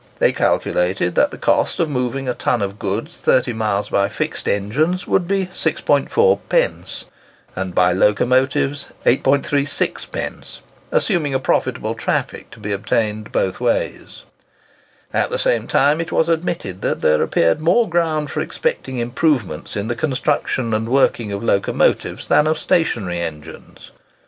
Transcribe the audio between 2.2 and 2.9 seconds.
a ton of